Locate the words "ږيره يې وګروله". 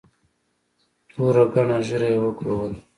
1.87-2.77